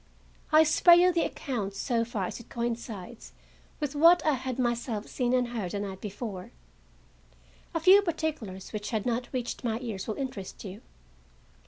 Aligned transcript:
I 0.51 0.63
spare 0.63 0.95
you 0.95 1.13
the 1.13 1.21
account 1.21 1.75
so 1.75 2.03
far 2.03 2.25
as 2.25 2.39
it 2.39 2.49
coincides 2.49 3.33
with 3.79 3.93
what 3.93 4.25
I 4.25 4.33
had 4.33 4.57
myself 4.57 5.05
seen 5.05 5.31
and 5.31 5.49
heard 5.49 5.73
the 5.73 5.79
night 5.79 6.01
before. 6.01 6.49
A 7.75 7.79
few 7.79 8.01
particulars 8.01 8.73
which 8.73 8.89
had 8.89 9.05
not 9.05 9.29
reached 9.31 9.63
my 9.63 9.77
ears 9.79 10.07
will 10.07 10.15
interest 10.15 10.63
you. 10.65 10.81